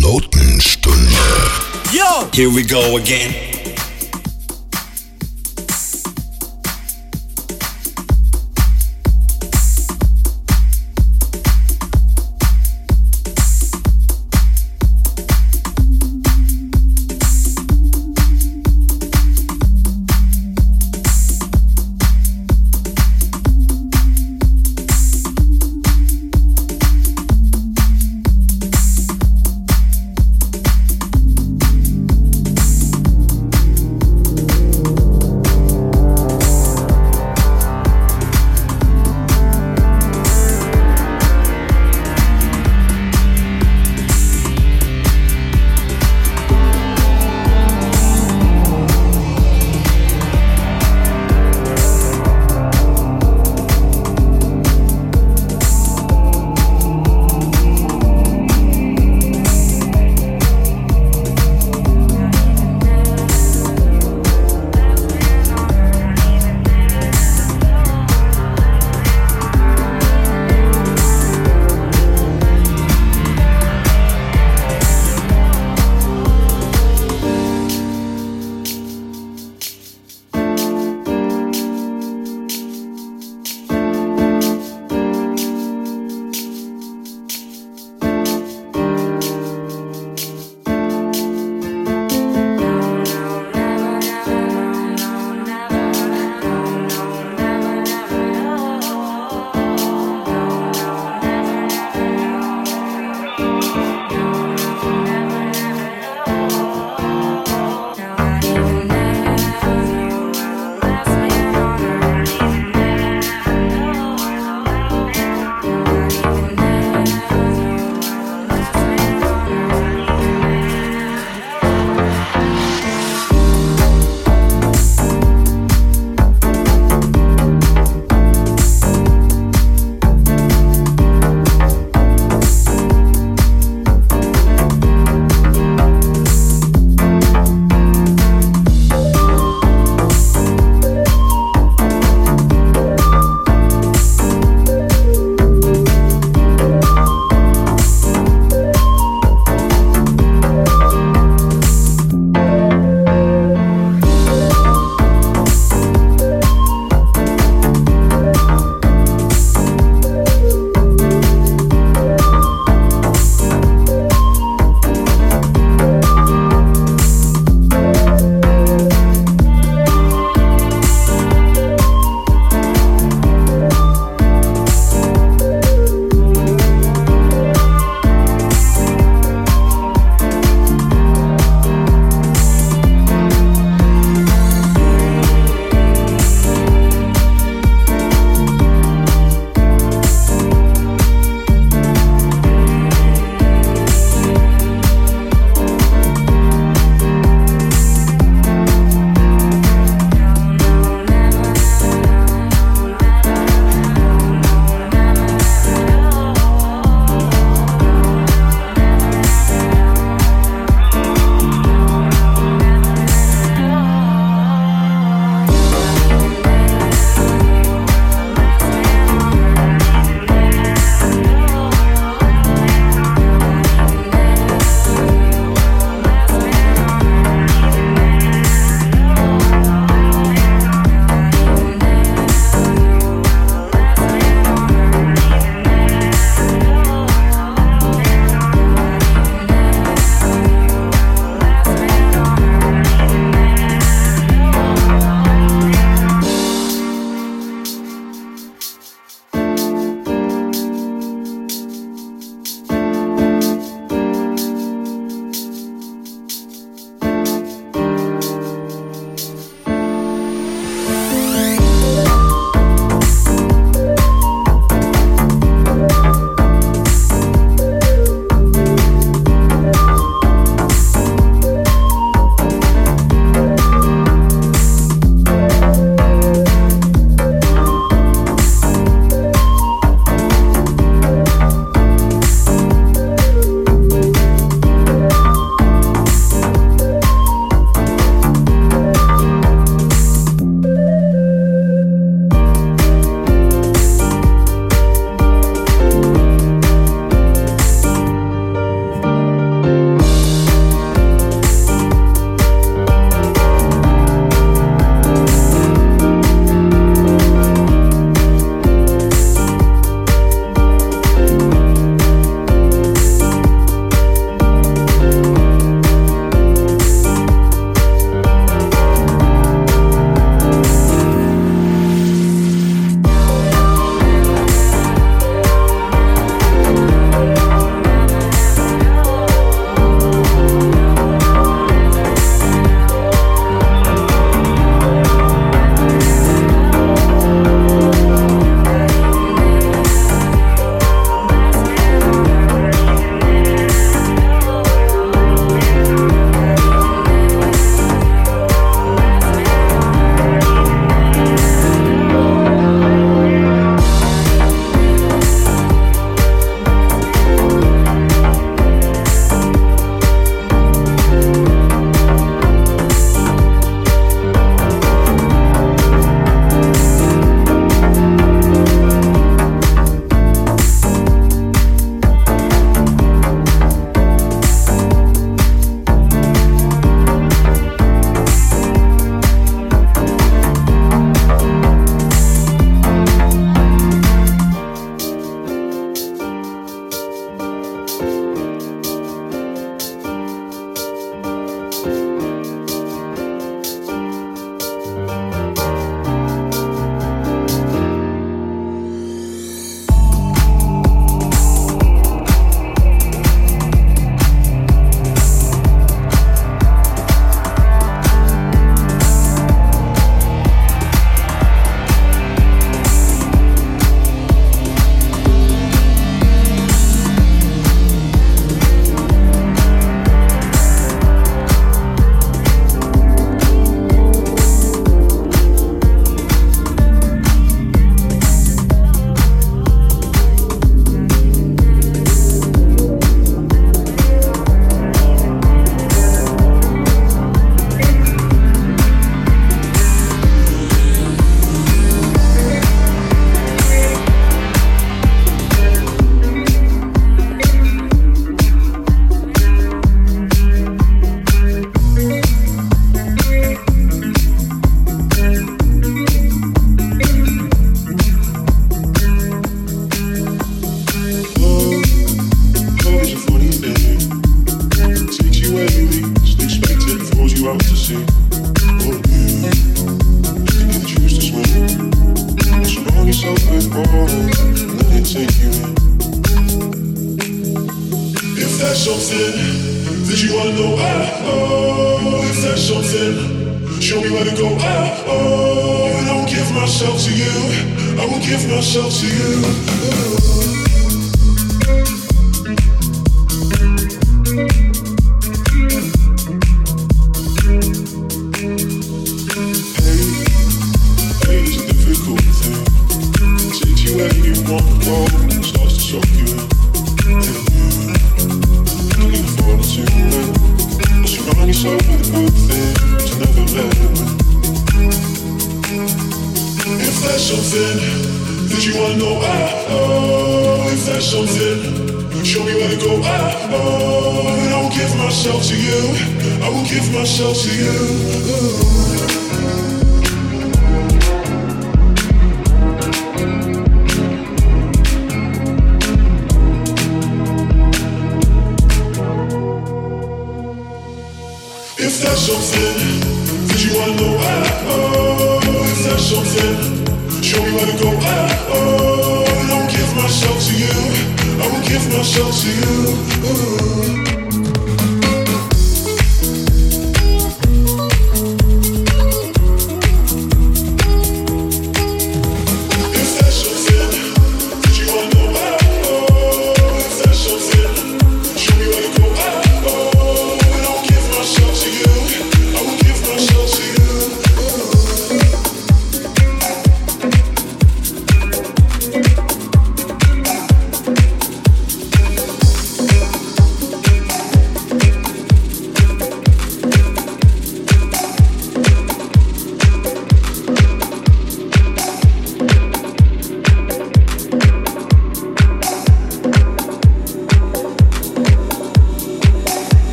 Notenstunde. 0.00 1.10
Yo! 1.92 2.28
Here 2.32 2.48
we 2.48 2.62
go 2.62 2.96
again. 2.96 3.53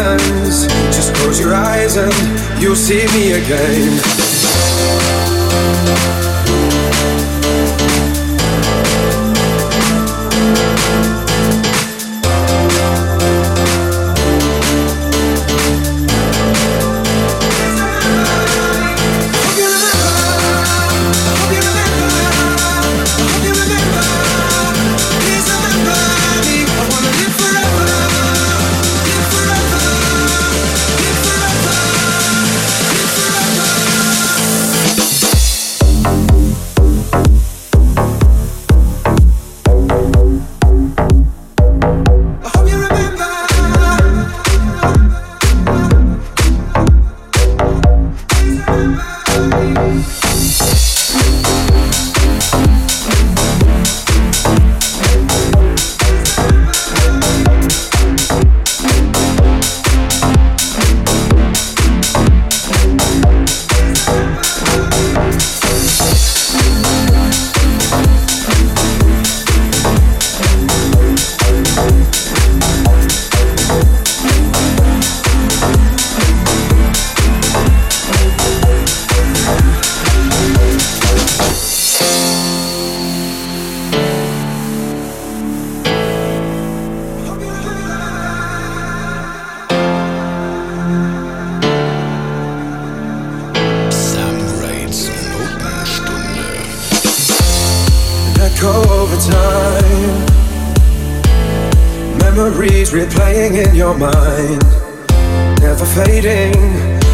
Just 0.00 1.14
close 1.16 1.38
your 1.38 1.54
eyes 1.54 1.96
and 1.98 2.12
you'll 2.62 2.74
see 2.74 3.06
me 3.08 3.32
again. 3.32 4.00
never 105.70 105.86
fading 106.04 106.52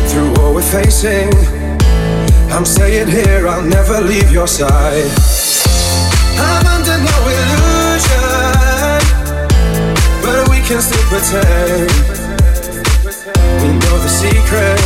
through 0.08 0.30
what 0.36 0.54
we're 0.54 0.62
facing. 0.62 1.28
I'm 2.54 2.64
staying 2.64 3.06
here, 3.06 3.46
I'll 3.46 3.62
never 3.62 4.00
leave 4.00 4.32
your 4.32 4.46
side. 4.46 5.10
I'm 6.38 6.66
under 6.74 6.96
no 7.10 7.16
illusion, 7.36 9.02
but 10.24 10.48
we 10.48 10.58
can 10.68 10.80
still 10.80 11.06
pretend. 11.12 11.90
We 13.60 13.68
know 13.82 13.96
the 14.06 14.12
secret 14.24 14.80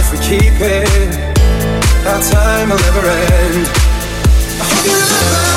if 0.00 0.06
we 0.10 0.18
keep 0.30 0.56
it. 0.58 1.12
Our 2.06 2.22
time 2.22 2.70
will 2.70 2.80
never 2.88 3.04
end. 3.06 3.68
I 4.60 4.64
hope 4.64 4.86
you 4.86 4.92
remember. 4.92 5.51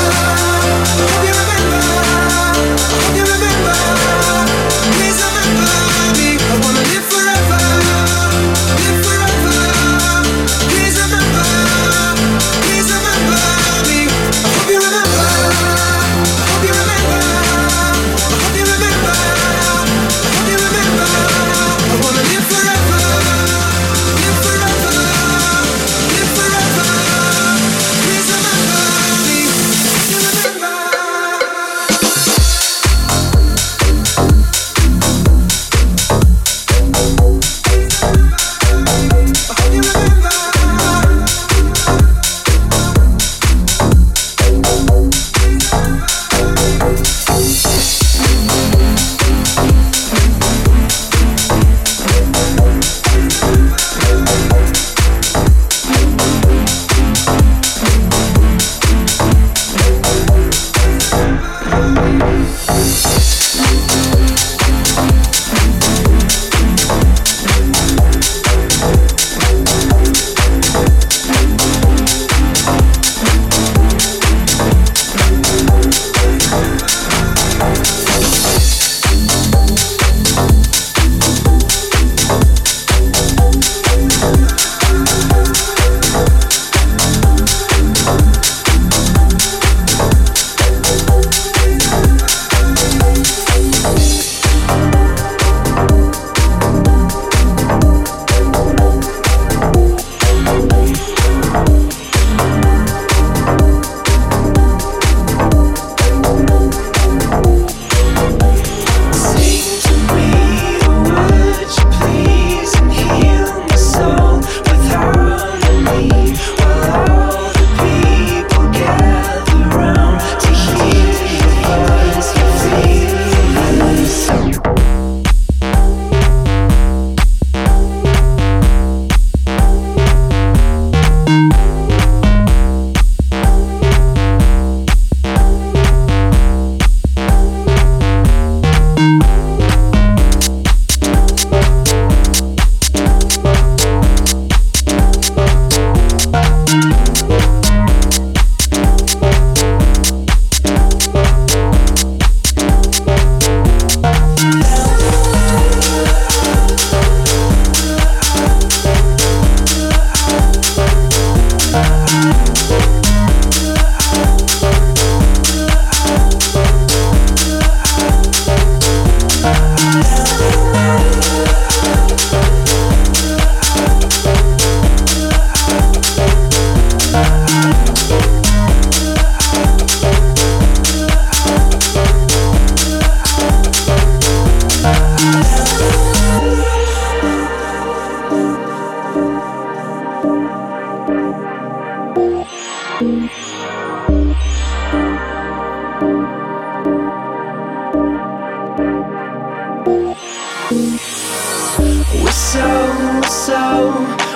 so, 202.56 203.22
so, 203.46 203.60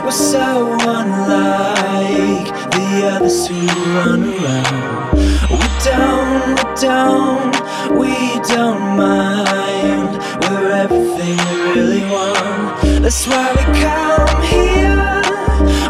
we're 0.04 0.10
so 0.10 0.72
unlike 0.80 2.48
the 2.74 2.86
others 3.12 3.48
who 3.48 3.66
run 3.96 4.22
around. 4.24 5.18
We 5.58 5.68
don't, 5.88 6.56
we 6.56 6.64
don't, 6.86 7.54
we 8.00 8.14
don't 8.54 8.82
mind. 8.96 10.10
We're 10.42 10.70
everything 10.84 11.36
we 11.48 11.56
really 11.74 12.02
want. 12.10 13.02
That's 13.02 13.26
why 13.26 13.46
we 13.56 13.64
come 13.84 14.42
here. 14.54 15.22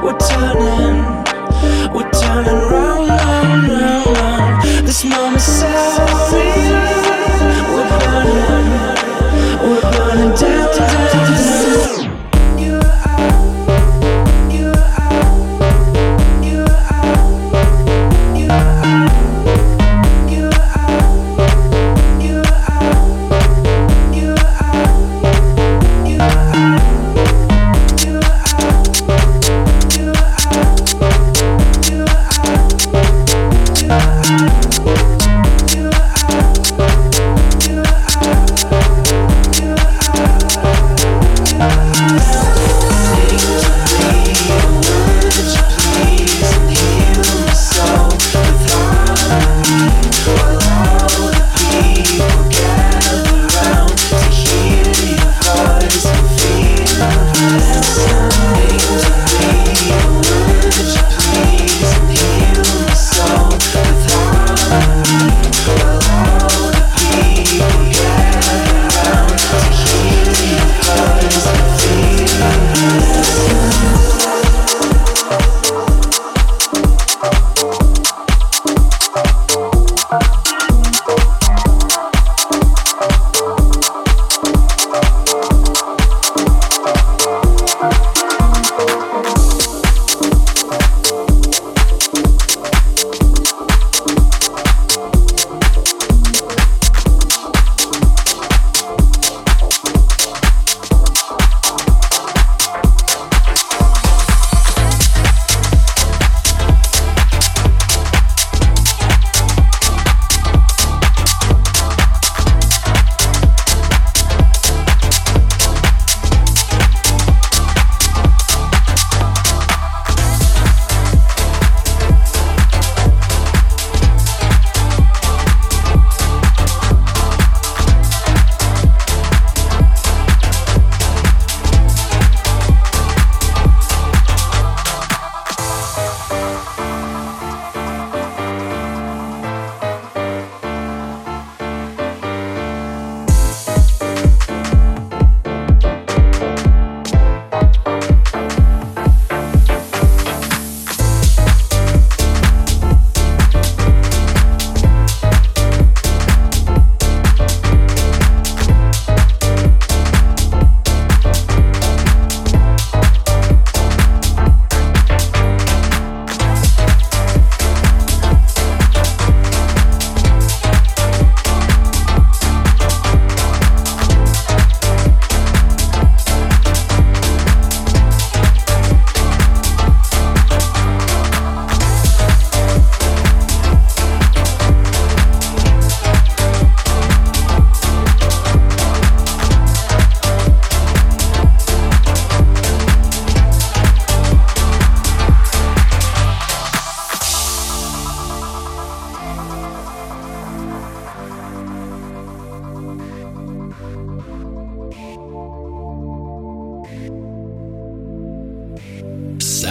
We're 0.05 0.21
turning, 0.33 0.99
we're 1.95 2.11
turning 2.23 2.61
round, 2.75 3.09
round, 3.09 3.69
round. 3.69 4.87
This 4.87 5.05
moment's 5.05 5.45
so. 5.45 6.50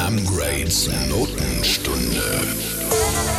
Glamgrades 0.09 0.89
Notenstunde. 1.07 3.38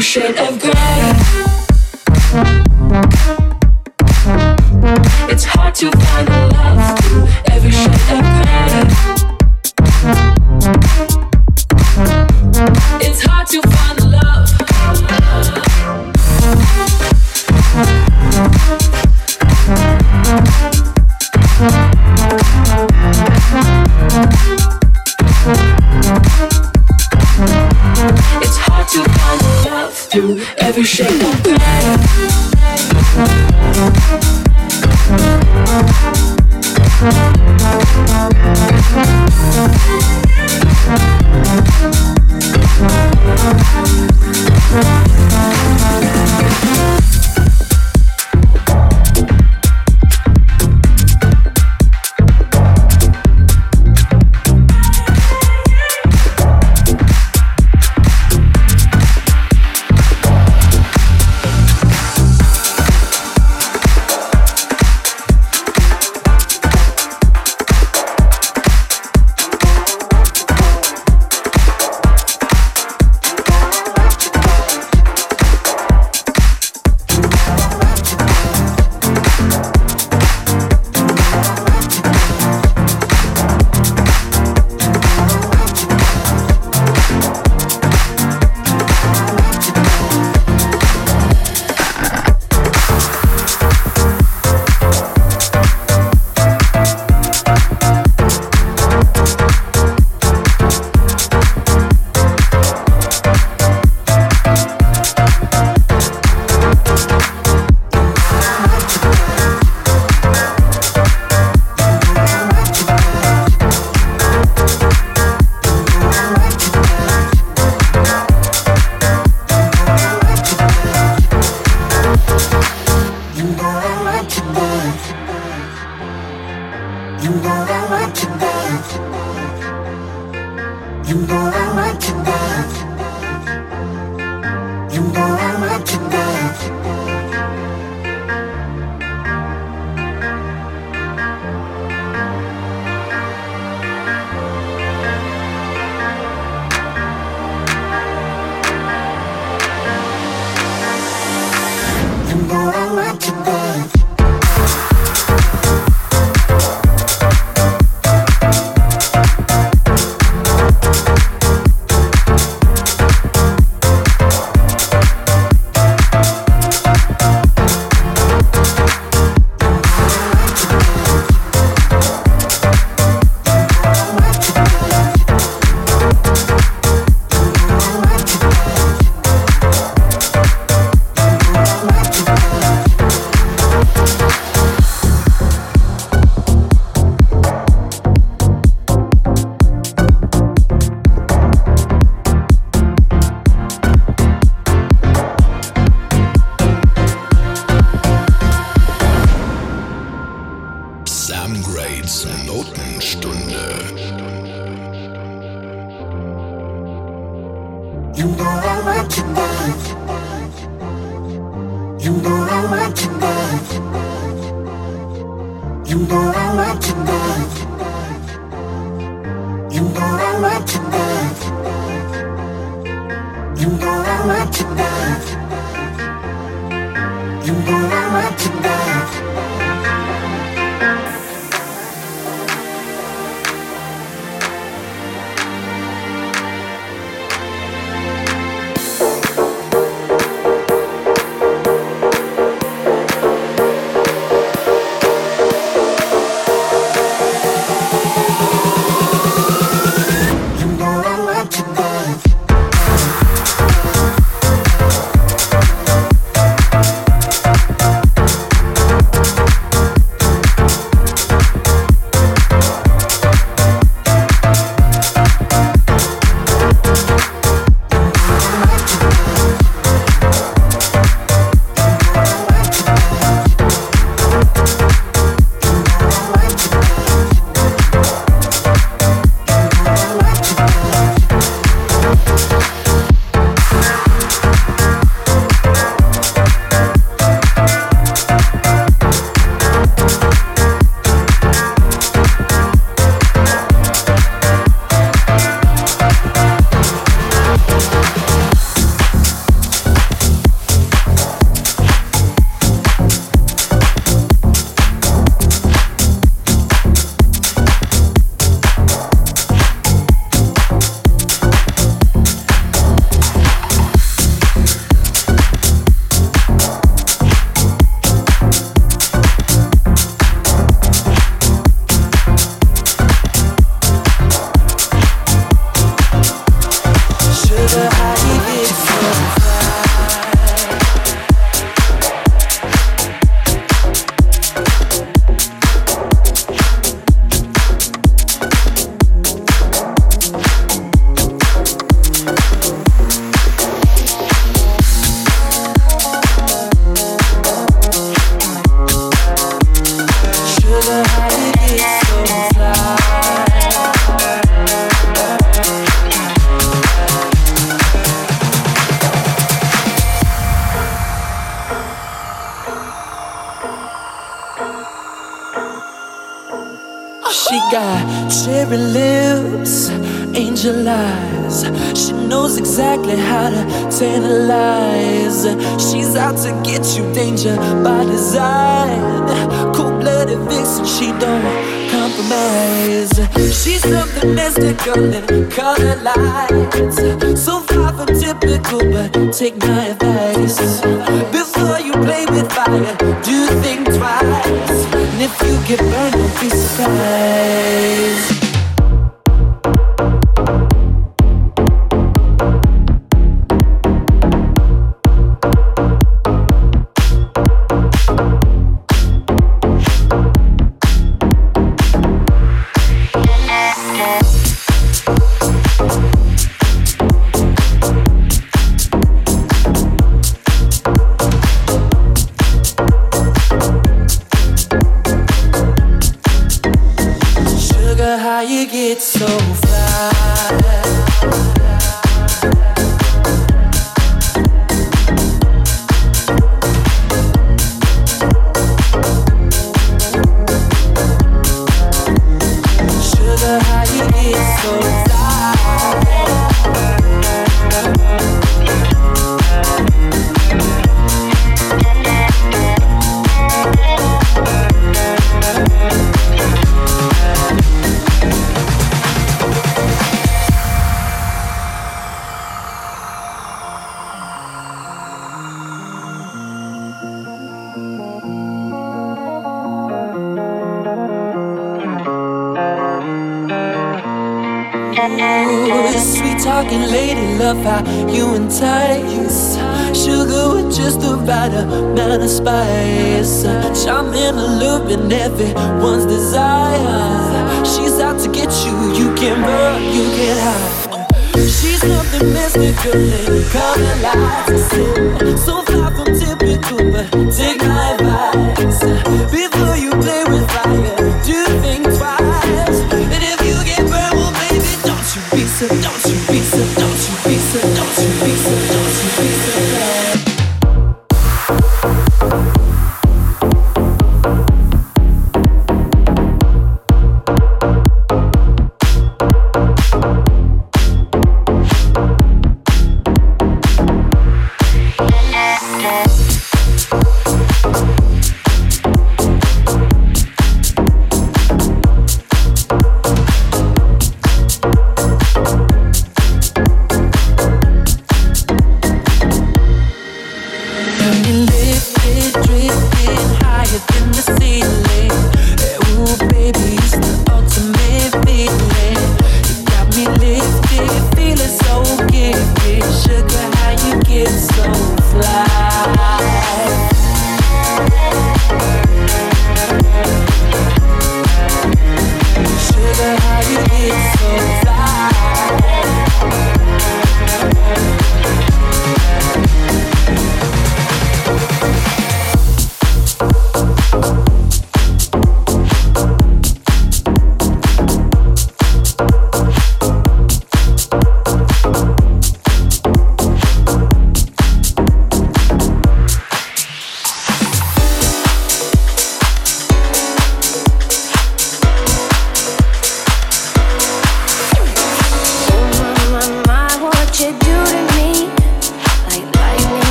shade 0.00 0.36
of 0.38 0.60
gray. 0.60 1.45